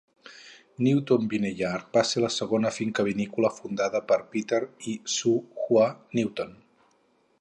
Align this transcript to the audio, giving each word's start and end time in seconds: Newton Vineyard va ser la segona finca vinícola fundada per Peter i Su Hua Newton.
Newton 0.85 1.27
Vineyard 1.33 1.91
va 1.97 2.03
ser 2.11 2.23
la 2.23 2.31
segona 2.35 2.71
finca 2.77 3.05
vinícola 3.09 3.53
fundada 3.59 4.01
per 4.13 4.19
Peter 4.33 4.63
i 4.93 4.97
Su 5.17 5.35
Hua 5.67 5.87
Newton. 6.21 6.61